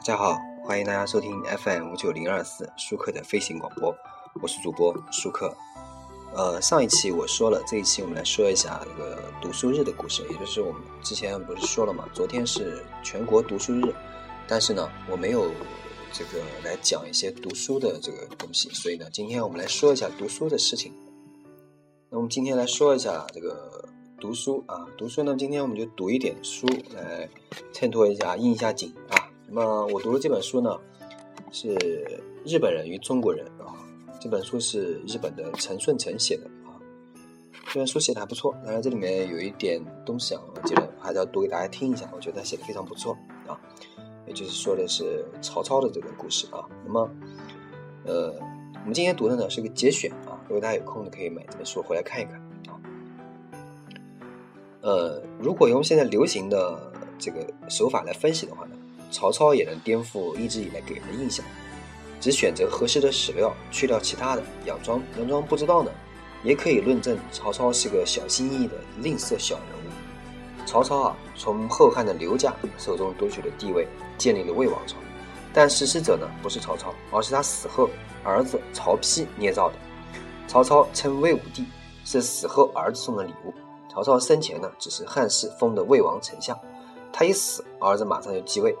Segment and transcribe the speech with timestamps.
[0.00, 3.94] 大家好，欢迎大家收听 FM 五九零二四舒克的飞行广播，
[4.40, 5.54] 我是主播舒克。
[6.34, 13.94] 呃，上一期我说了，这一期我们来说一下这个读书日的故事，也就是我们之前不是说了嘛，昨天是全国读书日，
[14.48, 15.50] 但是呢，我没有
[16.14, 20.94] 这个来讲一些读书的这个东西，所以呢，今天我们来说一下读书的事情。
[22.08, 23.86] 那我们今天来说一下这个
[24.18, 27.28] 读书啊，读书呢，今天我们就读一点书来
[27.74, 29.28] 衬托一下，应一下景啊。
[29.52, 30.78] 那我读的这本书呢，
[31.50, 31.74] 是
[32.44, 33.74] 日本人与中国人啊。
[34.20, 36.78] 这本书是日本的陈顺成写的啊。
[37.72, 42.08] 这本书写的还不错，当然这里面有一点东西啊，我觉得还是要读给大家听一下。
[42.14, 43.16] 我觉得他写的非常不错
[43.48, 43.58] 啊。
[44.26, 46.64] 也就是说的是曹操的这个故事啊。
[46.84, 47.10] 那么，
[48.04, 48.32] 呃，
[48.74, 50.38] 我们今天读的呢是个节选啊。
[50.46, 52.34] 如果大家有空呢，可以买这本书回来看一看
[52.68, 52.78] 啊。
[54.82, 58.76] 呃，如果用现在流行的这个手法来分析的话呢？
[59.10, 61.44] 曹操也能颠覆一直以来给人的印象，
[62.20, 65.90] 只选择合适的史料，去掉其他的，佯装佯装不知道呢，
[66.44, 70.66] 也可以论证曹操是个小心翼翼的吝啬小人物。
[70.66, 74.96] 曹操啊，从后汉的刘家手中夺取了帝位，建立了魏王朝，
[75.52, 77.90] 但实施者呢，不是曹操，而是他死后
[78.22, 79.74] 儿子曹丕捏造的。
[80.46, 81.64] 曹操称魏武帝，
[82.04, 83.54] 是死后儿子送的礼物。
[83.88, 86.56] 曹操生前呢，只是汉室封的魏王丞相，
[87.12, 88.76] 他一死，儿子马上就继位。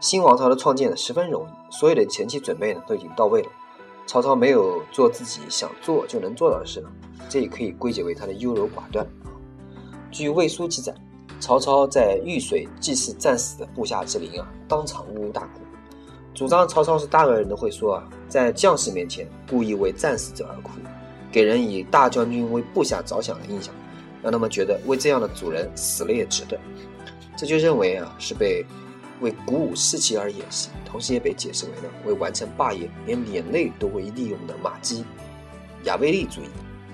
[0.00, 3.48] 新王朝的创建呢十分容易，所有的前期准备呢都已经到位了。
[4.06, 6.88] 曹操没有做自己想做就能做到的事呢，
[7.28, 9.06] 这也可以归结为他的优柔寡断。
[10.10, 10.94] 据魏书记载，
[11.40, 15.60] 曹操在豫水祭祀战死的部下之灵啊，当场呜呜大哭。
[16.32, 20.70] 主张曹操是大恶人的会说啊，在将士面前故意为战死者而哭，
[21.32, 23.74] 给人以大将军为部下着想的印象，
[24.22, 26.56] 让他们觉得为这样的主人死了也值得。
[27.36, 28.64] 这就认为啊是被。
[29.20, 35.04] 为鼓舞士气而演戏，同时也被解释为呢为完成霸业连眼泪都会利用的马基
[35.84, 36.48] 亚维利主义。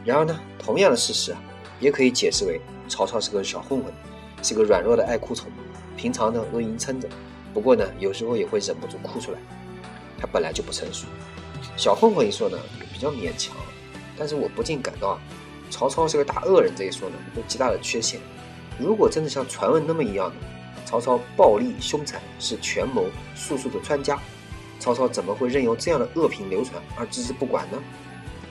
[0.04, 1.40] 然而呢，同样的事实啊，
[1.80, 3.92] 也可以解释为曹操是个小混混，
[4.42, 5.50] 是个软弱的爱哭虫，
[5.96, 7.08] 平常呢都硬撑着，
[7.52, 9.38] 不过呢有时候也会忍不住哭出来。
[10.18, 11.06] 他本来就不成熟，
[11.76, 13.54] 小混混一说呢也比较勉强，
[14.16, 15.20] 但是我不禁感到啊，
[15.70, 18.20] 曹操是个大恶人这一说呢有极大的缺陷。
[18.78, 20.36] 如果真的像传闻那么一样呢？
[20.84, 24.18] 曹操暴力凶残，是权谋术数的专家。
[24.78, 27.82] 曹操怎么会任由这样的恶评流传而置之不管呢？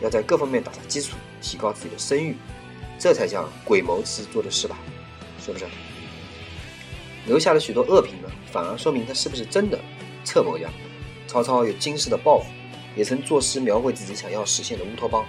[0.02, 2.36] 要在各方面打下基础，提高自己的声誉，
[2.98, 4.78] 这才叫鬼谋士做的事吧？
[5.40, 5.66] 是不是？
[7.26, 9.80] 留下了许多恶评呢，反而说明他是不是真的
[10.26, 10.70] 策谋呀？
[11.28, 12.46] 曹操有惊世的抱负，
[12.96, 15.24] 也曾作诗描绘自己想要实现的乌托邦：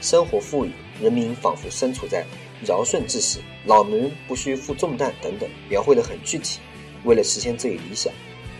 [0.00, 0.70] 生活富裕，
[1.02, 2.24] 人民仿佛身处在。
[2.66, 6.60] 尧舜治世，老人不需负重担等等，描绘的很具体。
[7.04, 8.12] 为了实现这一理想，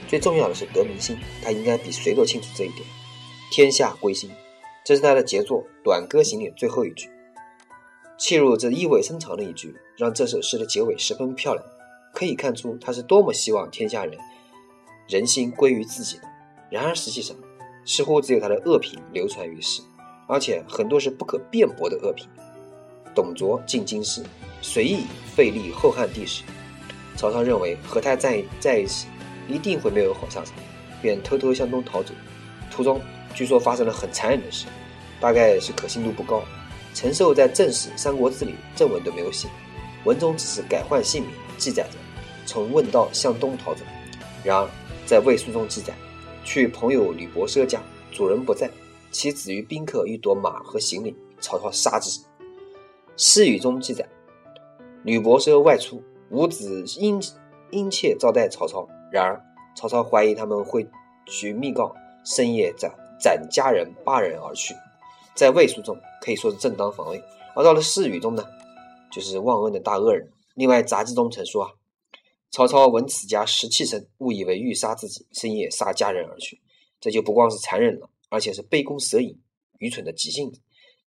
[0.06, 1.16] 最重要的是得民心。
[1.42, 2.86] 他应该比谁都清楚这一点。
[3.50, 4.30] 天下归心，
[4.84, 7.08] 这是他的杰作《短歌行》里最后一句。
[8.18, 11.64] 切入这意味深长的一句，让这首诗的结尾十分漂亮。
[12.12, 14.18] 可以看出他是多么希望天下人
[15.06, 16.22] 人心归于自己的。
[16.70, 17.36] 然而实际上，
[17.84, 19.82] 似乎只有他的恶评流传于世，
[20.26, 22.26] 而且很多是不可辩驳的恶评。
[23.16, 24.22] 董卓进京师，
[24.60, 26.42] 随意废立后汉帝时，
[27.16, 29.08] 曹操认为和他在在一起
[29.48, 30.52] 一定会没有好下场，
[31.00, 32.12] 便偷偷向东逃走。
[32.70, 33.00] 途中
[33.34, 34.66] 据说发生了很残忍的事，
[35.18, 36.42] 大概是可信度不高。
[36.92, 39.48] 陈寿在正史《三国志》里正文都没有写，
[40.04, 41.98] 文中只是改换姓名，记载着
[42.44, 43.80] 从问道向东逃走。
[44.44, 44.68] 然而
[45.06, 45.94] 在魏书中记载，
[46.44, 47.80] 去朋友吕伯奢家，
[48.12, 48.70] 主人不在，
[49.10, 52.20] 其子与宾客欲夺马和行李，曹操杀之。
[53.18, 54.06] 诗语中记载，
[55.02, 57.18] 吕伯奢外出，伍子殷
[57.70, 58.86] 殷切招待曹操。
[59.10, 59.42] 然而
[59.74, 60.86] 曹操怀疑他们会
[61.26, 61.94] 去密告，
[62.24, 64.74] 深夜斩斩家人八人而去。
[65.34, 67.22] 在魏书中可以说是正当防卫，
[67.54, 68.44] 而到了诗语中呢，
[69.10, 70.28] 就是忘恩的大恶人。
[70.54, 71.70] 另外杂记中曾说啊，
[72.50, 76.60] 曹操闻此家石器声，误以为欲杀自己，深夜杀家人而去。
[77.00, 79.40] 这就不光是残忍了，而且是杯弓蛇影，
[79.78, 80.60] 愚蠢的急性子。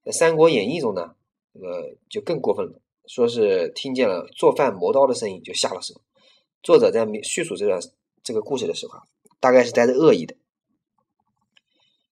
[0.04, 1.14] 在《三国演义》中呢。
[1.54, 6.02] 这个就更过分了，说是听见了做饭磨刀的声音就下了手。
[6.62, 7.80] 作者在叙述这段
[8.24, 9.04] 这个故事的时候啊，
[9.40, 10.36] 大概是带着恶意的，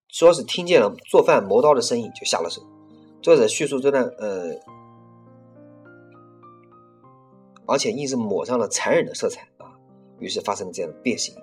[0.07, 2.62] 说是听见了做饭磨刀的声音就下了手。
[3.22, 4.56] 作者叙述这段呃，
[7.66, 9.78] 而且一直抹上了残忍的色彩啊，
[10.19, 11.36] 于是发生了这样的变形。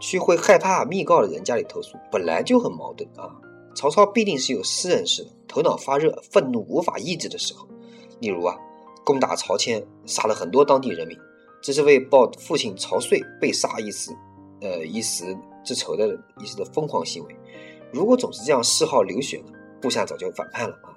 [0.00, 3.36] 去会害怕密告的人家里投诉，本来就很矛盾啊。
[3.74, 7.66] 曹操必定是有私人事的，头脑发热、愤怒无法抑制的时候。
[8.20, 8.56] 例如啊，
[9.04, 11.16] 攻打曹谦，杀了很多当地人民，
[11.62, 14.10] 这是为报父亲曹遂被杀一时
[14.60, 17.36] 呃一时之仇的一时的疯狂行为。
[17.92, 20.94] 如果总是这样嗜好流血呢，部下早就反叛了啊！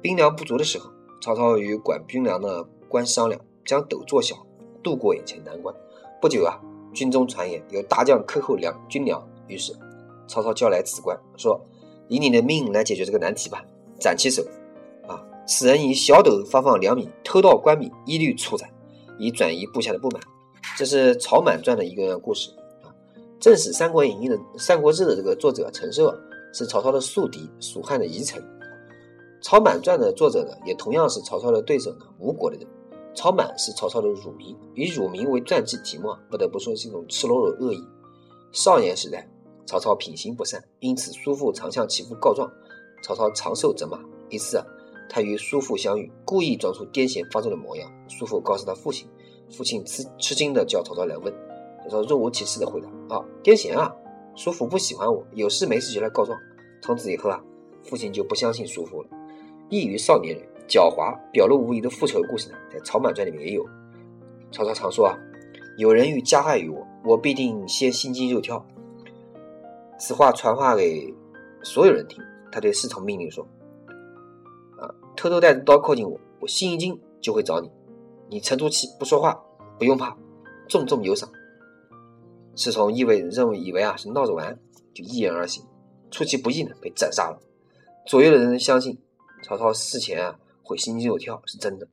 [0.00, 4.34] 兵粮不足的时候，曹操与管军粮的官商量，将斗做小，
[4.82, 5.74] 渡过眼前难关。
[6.20, 6.58] 不久啊，
[6.94, 9.76] 军中传言有大将克扣粮军粮，于是
[10.26, 11.60] 曹操叫来子官说
[12.08, 13.64] ：“以你的命来解决这个难题吧。”
[13.98, 14.42] 斩其首。
[15.06, 18.68] 啊，此人以小斗发放粮米，偷盗官米，一律处斩，
[19.18, 20.20] 以转移部下的不满。
[20.76, 22.50] 这是《曹满传》的一个故事
[22.82, 22.90] 啊。
[23.40, 26.14] 正史《三国演义》的《三国志》的这个作者陈寿
[26.52, 28.42] 是曹操的宿敌，蜀汉的遗臣。
[29.42, 32.66] 《曹满传》的作者呢，也同样是曹操的对手呢，吴国的人。
[33.14, 37.82] 曹满是曹操的乳名，以乳名为传记题目，不得不说是一种赤裸裸恶意。
[38.52, 39.26] 少年时代，
[39.66, 42.48] 曹操品行不善，因此叔父常向其父告状，
[43.02, 43.98] 曹操常受责骂。
[44.30, 44.64] 一次啊，
[45.08, 49.08] 他与叔父相遇，故意装出癫痫发作的模样，叔父告诉他父亲，
[49.50, 51.32] 父亲吃吃惊的叫曹操来问。
[51.84, 53.92] 曹操若无其事的回答啊，癫痫啊，
[54.34, 56.38] 叔父不喜欢我，有事没事就来告状。
[56.80, 57.40] 从此以后啊，
[57.82, 59.08] 父亲就不相信叔父了。
[59.68, 63.64] 异于少年人，狡猾、表露无遗的复仇故事呢，在《曹满传》里面也有。
[64.52, 65.16] 曹操常说啊，
[65.76, 68.64] 有人欲加害于我，我必定先心惊肉跳。
[69.98, 71.14] 此话传话给
[71.62, 72.22] 所有人听，
[72.52, 73.46] 他对侍从命令说：
[74.78, 77.70] 啊，偷偷带着刀靠近我，我心一惊就会找你。
[78.28, 79.42] 你沉住气不说话，
[79.78, 80.16] 不用怕，
[80.68, 81.30] 重重有赏。
[82.54, 84.58] 侍从以为认为以为啊是闹着玩，
[84.94, 85.64] 就一言而行，
[86.10, 87.38] 出其不意呢被斩杀了。
[88.06, 88.98] 左右的人相信
[89.42, 91.88] 曹操事前啊会心惊肉跳是真的，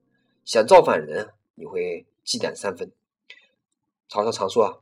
[0.46, 2.92] 想造反人啊也会忌惮三分。
[4.10, 4.78] 曹操常说啊，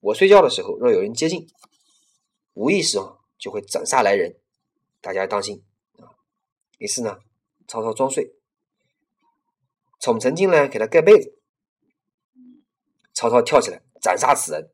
[0.00, 1.46] 我睡觉的时候若有人接近，
[2.56, 4.34] 无意识啊就会斩杀来人，
[5.02, 5.62] 大家当心
[5.98, 6.08] 啊。
[6.78, 7.18] 于是呢，
[7.68, 8.32] 曹操装睡，
[10.00, 11.38] 宠臣进来给他盖被子，
[13.12, 14.70] 曹操跳起来斩杀此人。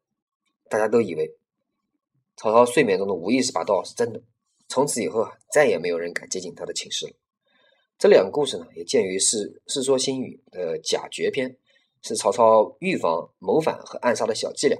[0.68, 1.36] 大家都以为
[2.36, 4.22] 曹操睡眠中的无意识拔刀是真的，
[4.68, 7.12] 从此以后啊，再也没有人敢接近他的寝室了。
[7.98, 11.58] 这两个故事呢，也见于《世世说新语》的假绝篇，
[12.00, 14.78] 是曹操预防谋反和暗杀的小伎俩。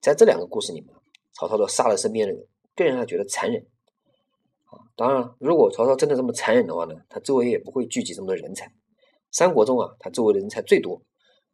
[0.00, 0.94] 在这两个故事里面，
[1.32, 3.64] 曹操都杀了身边的人，更让他觉得残忍。
[4.66, 8.72] 啊，当然，如果曹操真的这么残忍的话呢，他周围也不会聚集这么多人才。
[9.30, 11.00] 三国中啊，他周围的人才最多。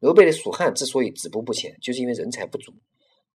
[0.00, 2.72] 刘备的蜀汉之所以止步不前，就是因为人才不足。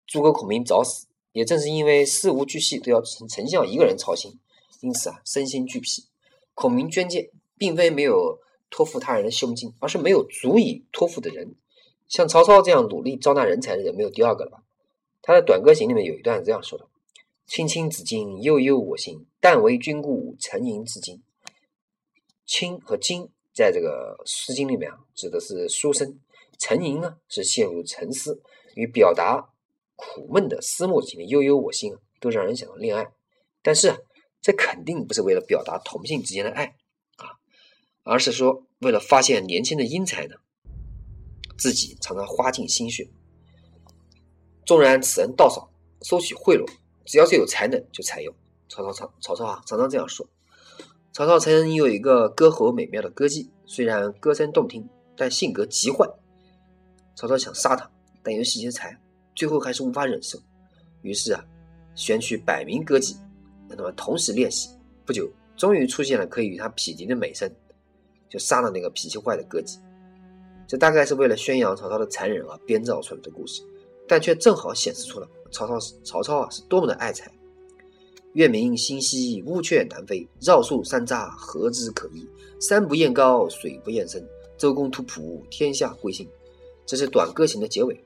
[0.06, 4.40] 诸葛孔明早死，也正是因为事无巨细都要丞丞相一个人操心，
[4.82, 6.06] 因此啊，身心俱疲。
[6.54, 8.40] 孔明捐介，并非没有
[8.70, 11.56] 托付他人的胸襟，而是没有足以托付的人。
[12.08, 14.64] 像曹操这样努力招纳人才的人，没有第二个了吧？
[15.22, 16.88] 他的《短歌行》里面有一段是这样说的
[17.46, 19.26] ：“青青子衿，悠悠我心。
[19.40, 21.22] 但为君故，沉吟至今。”
[22.46, 26.18] 青和金在这个《诗经》里面啊，指的是书生；
[26.58, 28.42] 沉吟呢，是陷入沉思
[28.76, 29.50] 与表达。
[30.04, 33.12] 苦闷的思慕里面悠悠我心啊，都让人想到恋爱。
[33.62, 34.04] 但是，
[34.42, 36.76] 这肯定不是为了表达同性之间的爱
[37.18, 37.38] 啊，
[38.02, 40.38] 而是说为了发现年轻的英才呢，
[41.56, 43.12] 自己常常花尽心血。
[44.72, 45.70] 纵然此人道少，
[46.02, 46.66] 收取贿赂，
[47.04, 48.34] 只要是有才能就采用。
[48.70, 50.26] 曹操常曹操啊，常常这样说。
[51.12, 54.88] 曹操曾有一个歌喉美妙的歌妓，虽然歌声动听，
[55.18, 56.10] 但性格极坏。
[57.18, 57.92] 曹操想杀他，
[58.24, 58.98] 但又惜才。
[59.36, 60.40] 最后还是无法忍受，
[61.02, 61.44] 于是啊，
[61.94, 63.18] 选取百名歌妓，
[63.68, 64.70] 让他们同时练习。
[65.06, 67.54] 不久，终于出现了可以与他匹敌的美声，
[68.30, 69.80] 就杀了那个脾气坏的歌妓。
[70.66, 73.62] 这大概是为了宣扬曹操的残忍而编造出来的故事，
[74.08, 77.32] 但却正好显示出了曹操曹操啊是多么的爱才。
[78.34, 82.26] 月明星稀，乌鹊南飞，绕树三匝，何枝可依？
[82.62, 84.26] 山不厌高，水不厌深，
[84.58, 86.26] 周公吐哺，天下归心。
[86.86, 88.02] 这是《短歌行》的结尾。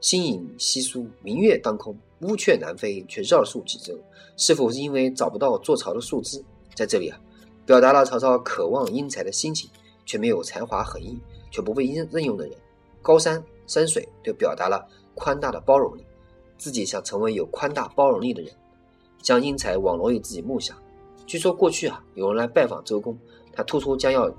[0.00, 3.96] 星影稀疏，明月当空，乌鹊南飞，却绕树几周。
[4.36, 6.44] 是否是因为找不到做巢的树枝？
[6.74, 7.20] 在这里啊，
[7.64, 9.70] 表达了曹操渴望英才的心情，
[10.04, 11.16] 却没有才华横溢，
[11.52, 12.56] 却不被任任用的人。
[13.00, 16.04] 高山山水都表达了宽大的包容力，
[16.58, 18.52] 自己想成为有宽大包容力的人，
[19.20, 20.76] 将英才网罗于自己目下。
[21.26, 23.16] 据说过去啊，有人来拜访周公，
[23.52, 24.30] 他突出将要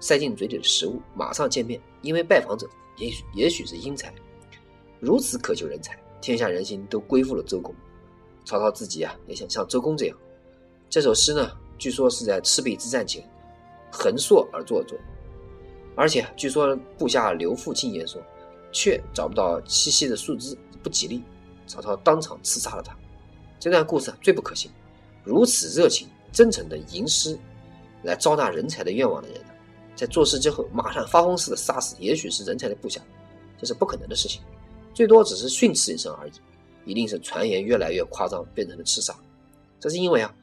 [0.00, 4.12] 塞进嘴里的食物，马上见面，因为拜访者也许也许是英才。
[5.00, 7.74] 如此渴求人才，天下人心都归附了周公。
[8.44, 10.16] 曹操自己啊，也想像周公这样。
[10.90, 13.22] 这首诗呢，据说是在赤壁之战前
[13.90, 14.98] 横槊而作作，
[15.94, 18.22] 而且据说部下刘馥进言说，
[18.72, 21.22] 却找不到栖息的树枝，不吉利。
[21.66, 22.96] 曹操当场刺杀了他。
[23.60, 24.70] 这段故事最不可信。
[25.24, 27.38] 如此热情、真诚的吟诗
[28.02, 29.40] 来招纳人才的愿望的人，
[29.94, 33.00] 在做事之后马上发疯似的杀死，也许是人才的部下，
[33.58, 34.40] 这是不可能的事情。
[34.94, 36.32] 最多只是训斥一声而已，
[36.86, 39.14] 一定是传言越来越夸张，变成了刺杀。
[39.78, 40.34] 这是因为啊，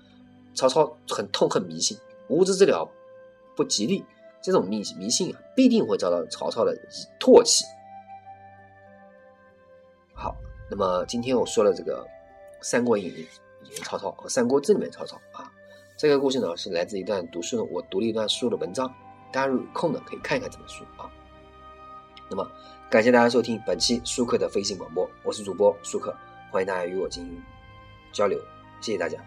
[0.54, 2.88] 曹操很痛恨迷信，无知治疗
[3.56, 4.06] 不吉利，
[4.44, 6.78] 这种迷迷信啊，必定会遭到曹操的
[7.20, 7.66] 唾弃。
[10.16, 10.36] 好，
[10.72, 12.04] 那么今天我说了这个
[12.62, 13.12] 《三国演义》
[13.64, 15.52] 里面曹操和《三国志》里面曹操啊，
[15.96, 18.92] 这个故事呢是来自一段读书的，我读了一段书的文章，
[19.32, 21.12] 大家有空呢可以看一看这本书啊。
[22.30, 22.50] 那么。
[22.88, 26.16] 感谢大家收听本期舒克的飞行广播，我是主播舒克，
[26.52, 27.44] 欢迎大家与我进行
[28.14, 28.40] 交流，
[28.80, 29.18] 谢谢大家。